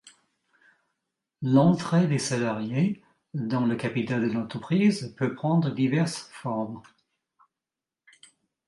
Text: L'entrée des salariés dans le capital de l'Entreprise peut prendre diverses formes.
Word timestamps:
L'entrée 1.43 2.07
des 2.07 2.17
salariés 2.17 3.03
dans 3.35 3.67
le 3.67 3.75
capital 3.75 4.27
de 4.27 4.33
l'Entreprise 4.33 5.13
peut 5.15 5.35
prendre 5.35 5.69
diverses 5.69 6.27
formes. 6.33 6.81